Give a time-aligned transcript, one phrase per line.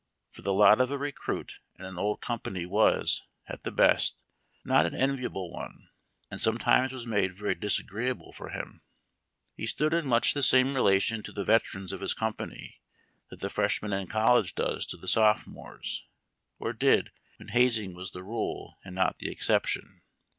[0.31, 4.23] For the lot of a recruit in an old company was, at the best,
[4.65, 5.89] not an envi able one,
[6.31, 8.81] and sometimes was made very disagreeable for him.
[9.55, 12.81] He stood in much the same relation to the vetei'ans of his company
[13.31, 16.07] tliat the Freshman in college does to the Sophomores,
[16.57, 20.01] or did when hazing was the rule and not the exception.